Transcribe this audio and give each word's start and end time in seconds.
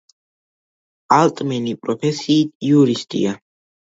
ალტმანი 1.19 1.75
პროფესიით 1.83 2.67
იურისტია. 2.71 3.37